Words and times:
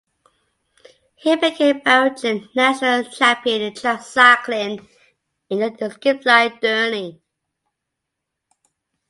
He 1.13 1.35
became 1.35 1.81
Belgian 1.81 2.49
national 2.55 3.03
champion 3.03 3.61
in 3.61 3.75
track 3.75 4.01
cycling 4.01 4.87
in 5.47 5.59
the 5.59 5.69
discipline 5.69 6.57
derny. 6.59 7.19